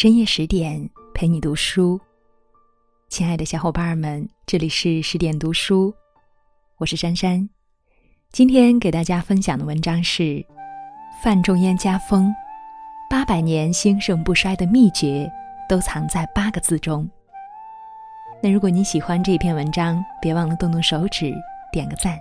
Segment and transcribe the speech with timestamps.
[0.00, 2.00] 深夜十点陪你读书，
[3.08, 5.92] 亲爱的小伙伴们，这里是十点读书，
[6.76, 7.48] 我是珊珊。
[8.30, 10.46] 今天给大家分享的文章是
[11.20, 12.32] 范仲淹家风，
[13.10, 15.28] 八百年兴盛不衰的秘诀
[15.68, 17.10] 都藏在八个字中。
[18.40, 21.34] 那如果你喜欢这篇文章，别忘了动动手指
[21.72, 22.16] 点个赞。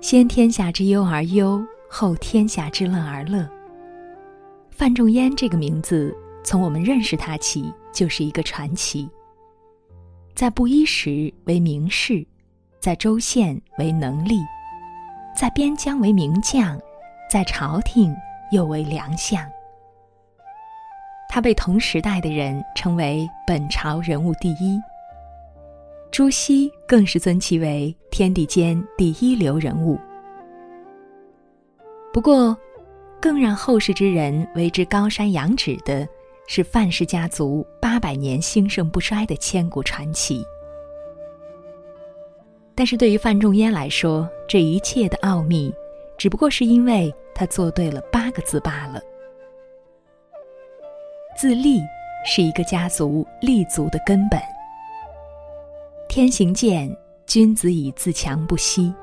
[0.00, 1.64] 先天下之忧而忧。
[1.90, 3.46] 后天下之乐而乐。
[4.70, 9.10] 范仲淹这个名字，从我们认识他起就是一个传奇。
[10.34, 12.24] 在布衣时为名士，
[12.78, 14.40] 在州县为能吏，
[15.36, 16.80] 在边疆为名将，
[17.28, 18.14] 在朝廷
[18.52, 19.44] 又为良相。
[21.28, 24.80] 他被同时代的人称为本朝人物第一。
[26.10, 29.98] 朱熹更是尊其为天地间第一流人物。
[32.12, 32.56] 不过，
[33.20, 36.08] 更让后世之人为之高山仰止的，
[36.46, 40.44] 是范氏家族八百年兴盛不衰的千古传奇。
[42.74, 45.72] 但是对于范仲淹来说，这一切的奥秘，
[46.18, 49.00] 只不过是因为他做对了八个字罢了。
[51.36, 51.78] 自立
[52.26, 54.40] 是一个家族立足的根本。
[56.08, 56.94] 天行健，
[57.26, 58.88] 君子以自强不息。《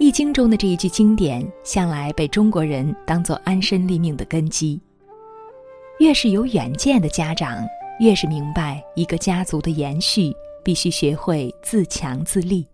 [0.00, 4.80] 易经》中的这一句经典，向来被中国人当作安身立命的根基。
[5.98, 7.66] 越是有远见的家长，
[7.98, 10.32] 越是明白一个家族的延续
[10.64, 12.64] 必须学会自强自立。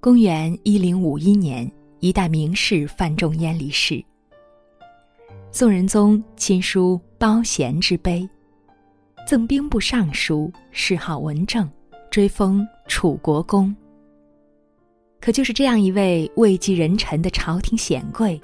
[0.00, 4.04] 公元一零五一年，一代名士范仲淹离世。
[5.52, 8.28] 宋仁宗亲书褒贤之碑，
[9.24, 11.70] 赠兵部尚书，谥号文正，
[12.10, 13.72] 追封楚国公。
[15.20, 18.40] 可就是这样一位位极人臣的朝廷显贵，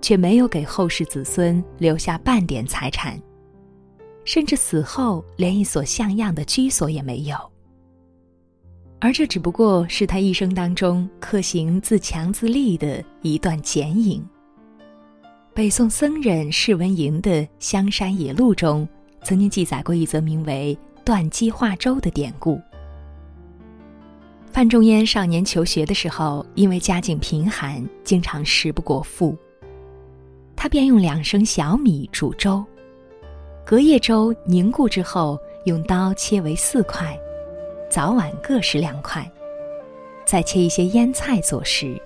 [0.00, 3.20] 却没有给后世子孙留下半点财产，
[4.24, 7.36] 甚至死后连一所像样的居所也没有。
[9.00, 14.26] 而这只不过是他一生当中克行自强自立的一段剪影。
[15.52, 18.88] 北宋僧人释文莹的《香山野录》中，
[19.22, 22.58] 曾经记载过一则名为“断机化舟”的典故。
[24.54, 29.36] 范仲淹少年求学的时候，因为家境贫寒，经常食不果腹。
[30.54, 32.64] 他便用两升小米煮粥，
[33.66, 37.18] 隔夜粥凝固之后，用刀切为四块，
[37.90, 39.28] 早晚各食两块，
[40.24, 42.00] 再切一些腌菜佐食。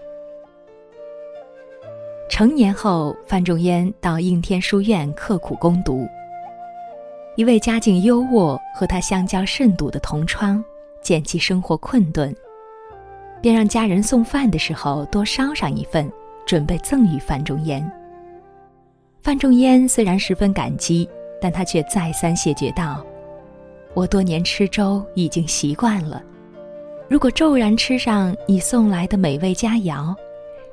[2.30, 6.08] 成年后，范仲淹到应天书院刻苦攻读。
[7.36, 10.64] 一位家境优渥、和他相交甚笃的同窗。
[11.08, 12.36] 见其生活困顿，
[13.40, 16.06] 便让家人送饭的时候多烧上一份，
[16.44, 17.90] 准备赠予范仲淹。
[19.22, 21.08] 范仲淹虽然十分感激，
[21.40, 23.02] 但他却再三谢绝道
[23.96, 26.22] ：“我多年吃粥已经习惯了，
[27.08, 30.14] 如果骤然吃上你送来的美味佳肴，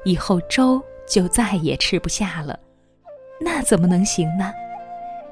[0.03, 2.59] 以后粥就再也吃不下了，
[3.39, 4.51] 那怎么能行呢？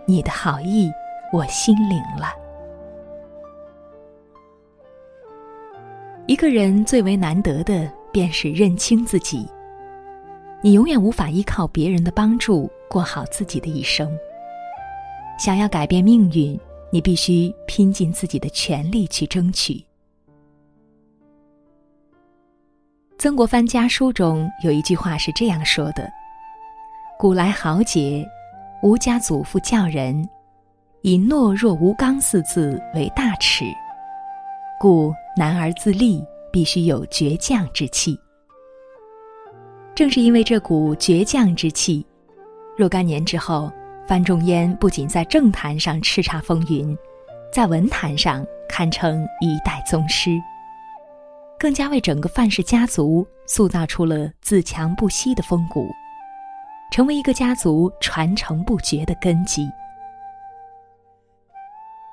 [0.05, 0.89] 你的好意，
[1.33, 2.33] 我心领了。”
[6.25, 9.45] 一个人最为难得的，便是认清自己。
[10.61, 14.09] 你永远无法依靠别人的帮助过好自己的一生。
[15.37, 16.57] 想要改变命运，
[16.91, 19.83] 你必须拼尽自己的全力去争取。
[23.17, 26.09] 曾国藩家书中有一句话是这样说的
[27.19, 28.25] ：“古来豪杰，
[28.81, 30.25] 吾家祖父教人，
[31.01, 33.65] 以懦弱无刚四字为大耻。”
[34.83, 36.21] 故男儿自立，
[36.51, 38.19] 必须有倔强之气。
[39.95, 42.05] 正是因为这股倔强之气，
[42.77, 43.71] 若干年之后，
[44.05, 46.97] 范仲淹不仅在政坛上叱咤风云，
[47.49, 50.31] 在文坛上堪称一代宗师，
[51.57, 55.87] 更加为整个范氏家族塑造出了自强不息的风骨，
[56.91, 59.65] 成为一个家族传承不绝的根基。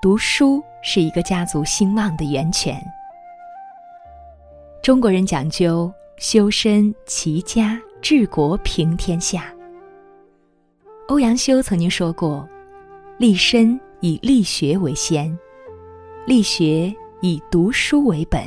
[0.00, 2.80] 读书是一个家族兴旺的源泉。
[4.82, 9.52] 中国人讲究修身齐家治国平天下。
[11.08, 12.48] 欧阳修曾经说过
[13.18, 15.38] ：“立身以立学为先，
[16.26, 18.42] 立学以读书为本。”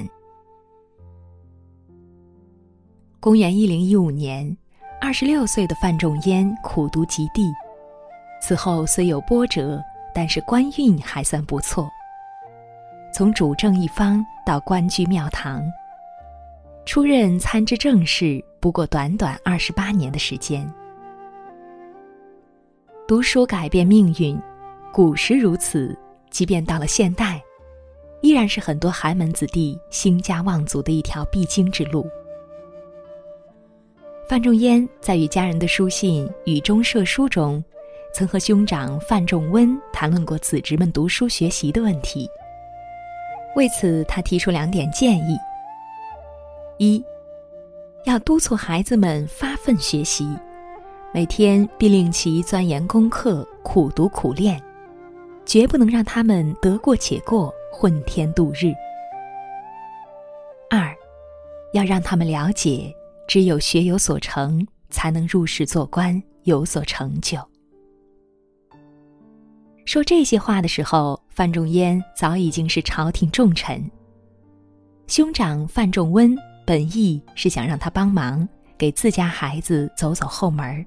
[3.19, 4.57] 公元一零一五年，
[4.99, 7.43] 二十六岁的范仲淹苦读及第，
[8.41, 9.81] 此后虽有波折。
[10.15, 11.89] 但是官运还算不错。
[13.13, 15.63] 从主政一方到官居庙堂，
[16.83, 20.67] 出任参知政事不过短短二十八年的时间。
[23.07, 24.35] 读书改变命运，
[24.91, 25.95] 古时如此，
[26.31, 27.39] 即便到了现代，
[28.21, 32.09] 依然是很多寒门子弟兴家望族的一条必经之路。
[34.27, 37.63] 范仲淹在与家人的书信《雨中社书》中，
[38.11, 42.27] 曾和兄长范仲温谈论过子侄们读书学习的问题。
[43.55, 45.37] 为此，他提出两点建议：
[46.77, 47.03] 一，
[48.05, 50.27] 要督促孩子们发奋学习，
[51.13, 54.59] 每天必令其钻研功课、苦读苦练，
[55.45, 58.73] 绝不能让他们得过且过、混天度日；
[60.69, 60.91] 二，
[61.73, 62.93] 要让他们了解。
[63.25, 67.37] 只有学有所成，才能入仕做官，有所成就。
[69.85, 73.89] 说这些话的时候，范仲淹早已经是朝廷重臣。
[75.07, 76.35] 兄长范仲温
[76.65, 78.47] 本意是想让他帮忙，
[78.77, 80.85] 给自家孩子走走后门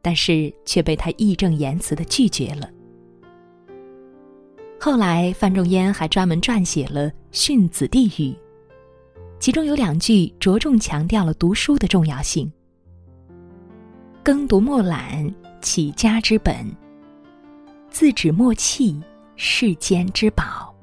[0.00, 2.70] 但是却被他义正言辞的拒绝了。
[4.80, 8.32] 后来，范仲淹还专门撰写了《训子弟语》。
[9.38, 12.50] 其中有两句着重强调了读书的重要性
[14.22, 16.66] ：“耕读莫懒，起家之本；
[17.90, 19.00] 自指默契，
[19.36, 20.74] 世间之宝。”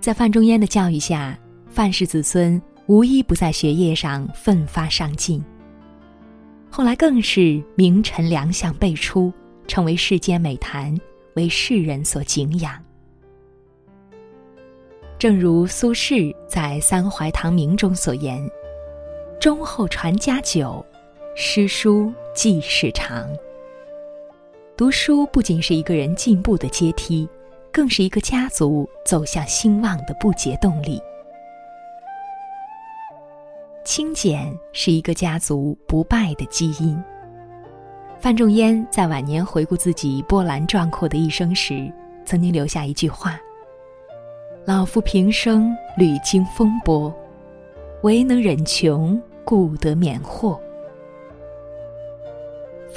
[0.00, 1.36] 在范仲淹的教育下，
[1.68, 5.42] 范氏子孙无一不在学业上奋发上进。
[6.70, 9.32] 后来更是名臣良相辈出，
[9.66, 10.96] 成为世间美谈，
[11.34, 12.78] 为世人所敬仰。
[15.18, 18.48] 正如苏轼在《三槐堂铭》中所言
[19.40, 20.84] ：“忠厚传家久，
[21.34, 23.26] 诗书继世长。”
[24.78, 27.28] 读书不仅是一个人进步的阶梯，
[27.72, 31.02] 更是一个家族走向兴旺的不竭动力。
[33.84, 36.96] 清简是一个家族不败的基因。
[38.20, 41.92] 范仲淹在晚年回顾自己波澜壮阔的一生时，
[42.24, 43.36] 曾经留下一句话。
[44.64, 47.12] 老夫平生屡经风波，
[48.04, 50.60] 唯能忍穷，故得免祸。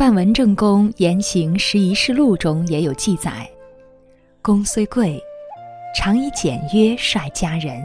[0.01, 3.48] 范文正公言行十遗事录中也有记载：
[4.42, 5.21] 公虽贵，
[5.95, 7.80] 常以简约率家人。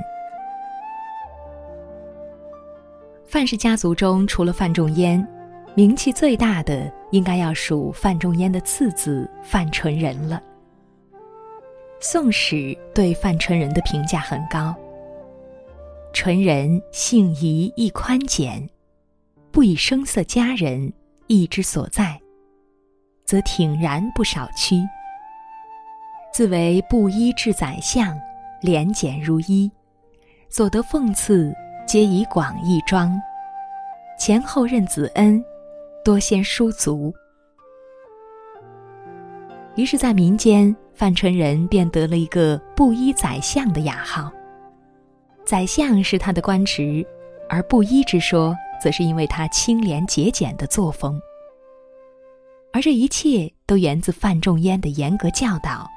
[3.26, 5.28] 范氏家族中，除了范仲淹，
[5.74, 10.42] 名气最大的应该要数范仲淹的次子范纯仁了。
[12.00, 12.56] 《宋史》
[12.94, 14.74] 对范纯仁的评价很高。
[16.14, 18.66] 纯仁性宜亦宽简，
[19.52, 20.90] 不以声色佳人，
[21.26, 22.20] 意之所在，
[23.24, 24.76] 则挺然不少屈。
[26.32, 28.18] 自为布衣至宰相，
[28.60, 29.70] 廉俭如一，
[30.48, 31.54] 所得奉赐
[31.86, 33.18] 皆以广义庄。
[34.18, 35.42] 前后任子恩，
[36.04, 37.12] 多先书足。
[39.74, 40.74] 于是，在民间。
[40.98, 44.32] 范纯仁便得了一个“布衣宰相”的雅号。
[45.44, 47.06] 宰相是他的官职，
[47.50, 51.20] 而布衣之说，则是因为他清廉节俭的作风。
[52.72, 55.88] 而这一切都源自范仲淹的严格教导。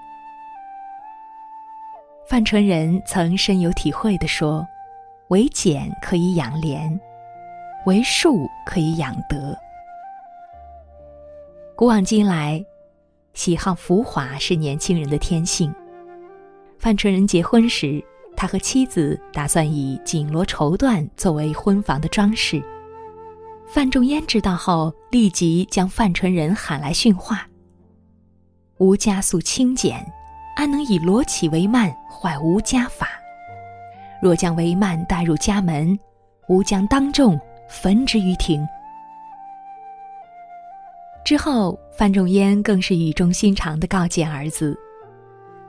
[2.28, 4.66] 范纯仁曾深有体会地说
[5.30, 7.00] ：“为俭可以养廉，
[7.86, 9.58] 为术可以养德。”
[11.76, 12.64] 古往今来。
[13.36, 15.74] 喜好浮华是年轻人的天性。
[16.78, 18.04] 范纯仁结婚时，
[18.36, 22.62] 他和妻子打算以锦罗绸缎作为婚房的装饰。
[23.72, 27.48] 范仲淹知道后，立即将范纯仁喊来训话
[28.80, 30.04] ：“吾家素清简，
[30.56, 33.08] 安能以罗绮为幔，坏吾家法？
[34.24, 35.98] 若将帷幔带入家门，
[36.48, 38.68] 吾将当众焚之于庭。”
[41.24, 44.76] 之后，范仲淹更是语重心长的告诫儿子：“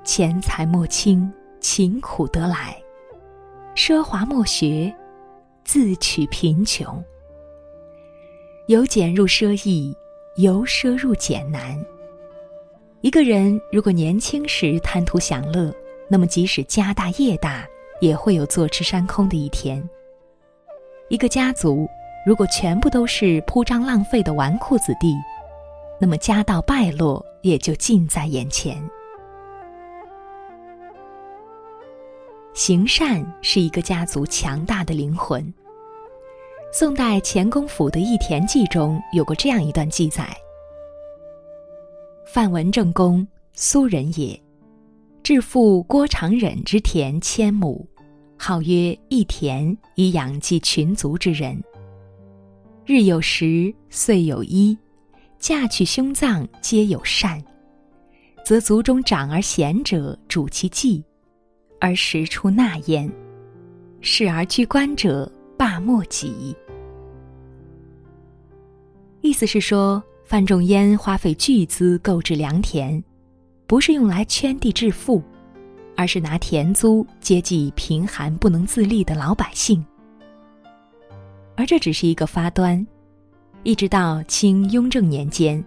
[0.04, 1.30] 钱财莫轻，
[1.60, 2.74] 勤苦得来；
[3.76, 4.90] 奢华莫学，
[5.64, 7.04] 自取贫穷。
[8.70, 9.92] 由俭入奢易，
[10.36, 11.76] 由奢入俭难。
[13.00, 15.74] 一个人如果年轻时贪图享乐，
[16.08, 17.66] 那么即使家大业大，
[18.00, 19.82] 也会有坐吃山空的一天。
[21.08, 21.84] 一个家族
[22.24, 25.16] 如果全部都是铺张浪费的纨绔子弟，
[26.00, 28.80] 那么家道败落也就近在眼前。
[32.54, 35.52] 行善是一个家族强大的灵魂。
[36.72, 40.24] 宋代钱公甫的《义田记》中有过这样一段记载：
[42.24, 44.40] 范文正公，苏人也，
[45.24, 47.84] 致父郭长忍之田千亩，
[48.38, 51.60] 号曰一田，以养济群族之人。
[52.86, 54.78] 日有食，岁有衣，
[55.40, 57.42] 嫁娶兄葬皆有善，
[58.44, 61.04] 则族中长而贤者主其祭，
[61.80, 63.10] 而时出纳焉；
[64.00, 66.56] 仕而居官者罢莫己。
[69.20, 73.04] 意思是说，范仲淹花费巨资购置良田，
[73.66, 75.22] 不是用来圈地致富，
[75.98, 79.84] 而是拿田租接济贫寒不能自立的老百姓。
[81.56, 82.86] 而这只是一个发端，
[83.62, 85.62] 一直到清雍正年间，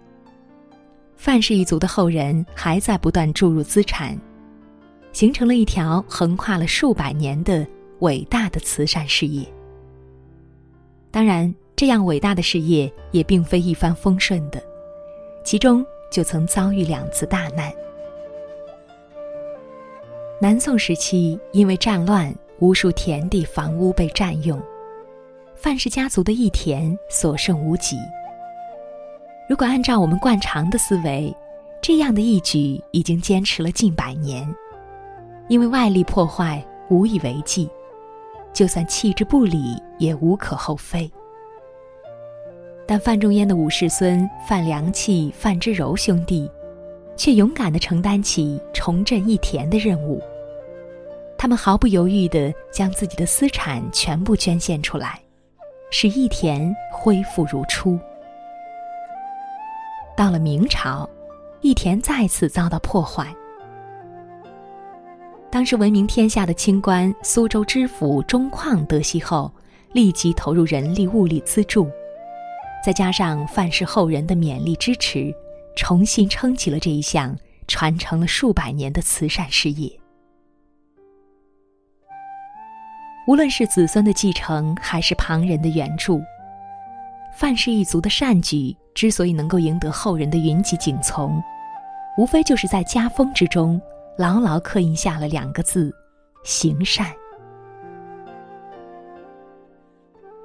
[1.14, 4.18] 范氏一族的后人还在不断注入资产，
[5.12, 7.64] 形成了一条横跨了数百年的
[8.00, 9.53] 伟大的慈善事业。
[11.14, 11.54] 当然。
[11.76, 14.62] 这样伟大的事业也并非一帆风顺的，
[15.42, 17.70] 其中就曾遭遇两次大难。
[20.40, 24.62] 南宋时期，因为战乱，无数田地房屋被占用，
[25.56, 27.96] 范氏家族的一田所剩无几。
[29.48, 31.34] 如果按照我们惯常的思维，
[31.82, 34.48] 这样的一举已经坚持了近百年，
[35.48, 37.68] 因为外力破坏无以为继，
[38.54, 41.10] 就算弃之不理也无可厚非。
[42.86, 46.50] 但范仲淹的五世孙范良器、范之柔兄弟，
[47.16, 50.22] 却勇敢地承担起重振义田的任务。
[51.36, 55.20] 他们毫不犹豫地将自己的私产全部捐献出来，
[55.90, 57.98] 使义田恢复如初。
[60.16, 61.08] 到了明朝，
[61.60, 63.34] 义田再次遭到破坏。
[65.54, 69.48] 当时闻名天下的清官苏州知府钟况得悉后，
[69.92, 71.88] 立即投入人力物力资助。
[72.84, 75.32] 再加上范氏后人的勉力支持，
[75.76, 79.88] 重新撑起了这一项传承了数百年的慈善事业。
[83.28, 86.20] 无论是子孙的继承，还是旁人的援助，
[87.32, 91.40] 范氏一族的善举之所以能够赢得后人的云集景从，
[92.18, 93.80] 无非就是在家风之中
[94.16, 95.92] 牢牢刻印下了两个字：
[96.44, 97.06] 行善。《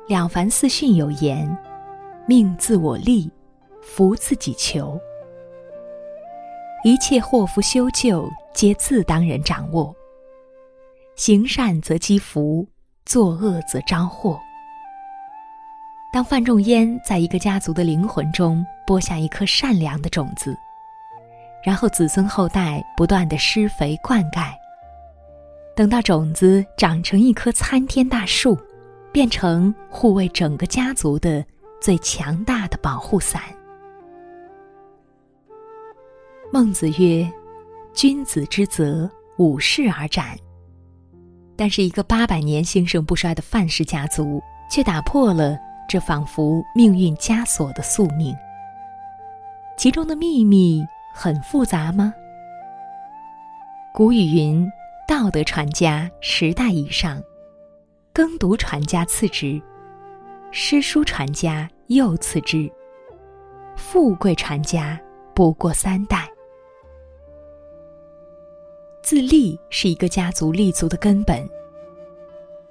[0.08, 1.58] 了凡四训》有言。
[2.28, 3.28] 命自我立，
[3.82, 5.00] 福自己求。
[6.84, 9.96] 一切祸福修旧，皆自当人掌握。
[11.16, 12.68] 行善则积福，
[13.04, 14.40] 作恶则招祸。
[16.14, 20.56] 当范仲淹在一个家族的灵魂中播下一颗善良的种子，
[21.64, 24.52] 然后子孙后代不断的施肥灌溉，
[25.76, 28.58] 等到种子长成一棵参天大树，
[29.12, 31.46] 变成护卫整个家族的。
[31.82, 33.42] 最强大的保护伞。
[36.52, 37.26] 孟子曰
[37.96, 40.38] ：“君子之泽，五世而斩。”
[41.56, 48.36] 但是，一个八百年兴盛不衰的范氏家族，却打破了这仿佛命运枷锁的宿命。
[49.78, 50.86] 其中的秘密
[51.22, 52.14] 很复杂吗？
[53.94, 54.66] 古语云
[55.06, 57.22] ：“道德传家，十代以上；
[58.14, 59.62] 耕读传家，次之。”
[60.50, 62.72] 诗书传家又次之，
[63.76, 64.98] 富贵传家
[65.36, 66.26] 不过三代。
[69.04, 71.46] 自立是一个家族立足的根本，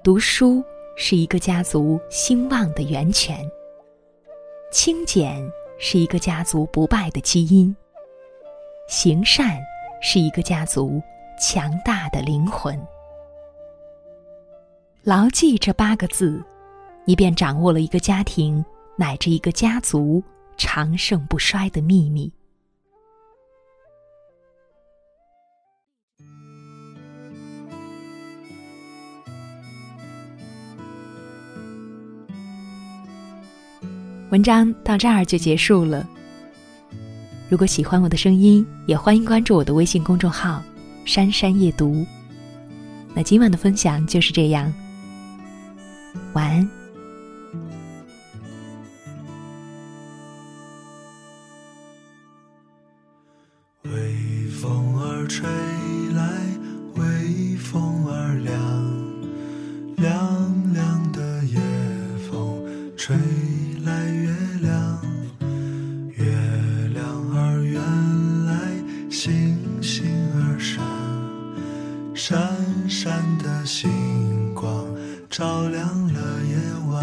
[0.02, 0.64] 读书
[0.96, 3.46] 是一个家族兴旺的源泉，
[4.72, 5.46] 清简
[5.78, 7.76] 是一个家族不败的基因，
[8.88, 9.60] 行善
[10.02, 11.00] 是一个家族
[11.38, 12.76] 强大的灵魂。
[15.04, 16.44] 牢记这八个字。
[17.08, 18.62] 你便掌握了一个家庭
[18.94, 20.22] 乃至一个家族
[20.58, 22.30] 长盛不衰的秘密。
[34.30, 36.06] 文章到这儿就结束了。
[37.48, 40.62] 如果喜欢我的声音，也欢迎关注我的微信公众号
[41.06, 42.06] “珊珊夜读”。
[43.14, 44.70] 那今晚的分享就是这样，
[46.34, 46.77] 晚安。
[72.38, 73.90] 闪闪的星
[74.54, 74.86] 光
[75.28, 76.56] 照亮了夜
[76.88, 76.96] 晚，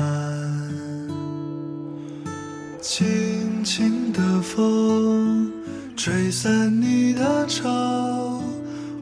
[2.81, 5.51] 轻轻的风
[5.97, 8.41] 吹散你的愁，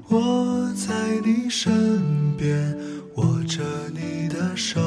[0.07, 0.91] 我在。
[1.25, 2.75] 你身边，
[3.15, 3.61] 握着
[3.93, 4.81] 你的手，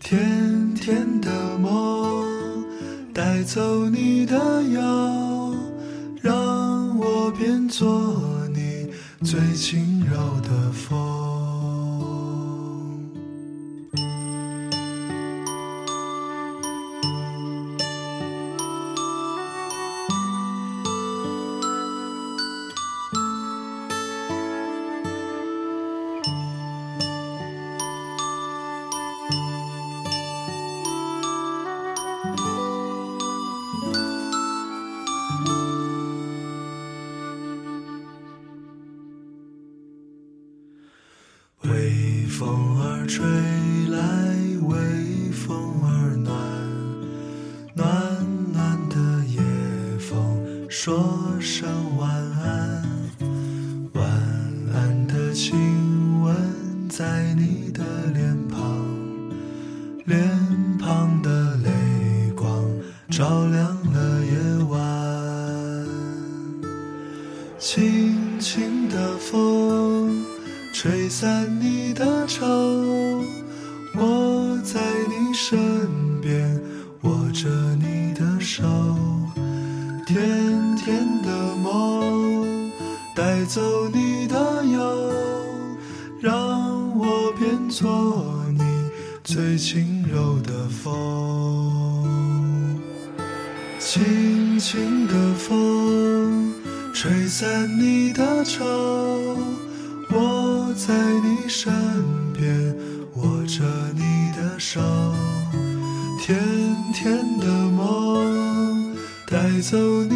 [0.00, 2.24] 甜甜的梦，
[3.14, 5.54] 带走你的忧，
[6.20, 8.12] 让我变作
[8.52, 8.88] 你
[9.22, 10.65] 最轻柔的
[50.86, 51.02] 说
[51.40, 52.80] 声晚安，
[53.94, 54.04] 晚
[54.72, 56.32] 安的亲吻
[56.88, 57.82] 在你的
[58.14, 58.86] 脸庞，
[60.04, 60.24] 脸
[60.78, 62.64] 庞的泪光
[63.10, 65.88] 照亮了夜晚，
[67.58, 70.24] 轻轻的风。
[70.72, 72.46] 吹散你的愁，
[73.96, 75.58] 我在你身
[76.20, 76.62] 边，
[77.02, 78.62] 握着你的手，
[80.06, 80.65] 天，
[83.36, 85.12] 带走你的忧，
[86.22, 88.62] 让我变作你
[89.22, 92.02] 最轻柔的风，
[93.78, 96.50] 轻轻的风，
[96.94, 98.64] 吹散你的愁。
[100.08, 101.70] 我在你身
[102.32, 102.74] 边，
[103.16, 103.62] 握着
[103.94, 104.80] 你的手，
[106.22, 106.40] 甜
[106.94, 108.96] 甜的梦，
[109.28, 110.15] 带走你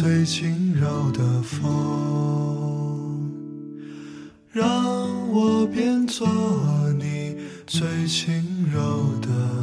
[0.00, 1.68] 最轻柔的风，
[4.50, 4.64] 让
[5.28, 6.26] 我变作
[6.98, 7.36] 你
[7.66, 8.80] 最轻柔
[9.20, 9.59] 的。